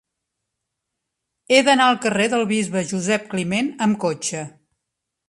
He 1.51 1.59
d'anar 1.67 1.89
al 1.89 1.99
carrer 2.05 2.27
del 2.31 2.45
Bisbe 2.53 2.83
Josep 2.93 3.29
Climent 3.35 3.71
amb 3.89 4.01
cotxe. 4.07 4.43